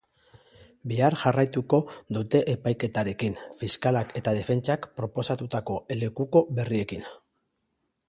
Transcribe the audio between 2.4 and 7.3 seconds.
epaiketarekin, fiskalak eta defentsak proposatutako lekuko berriekin.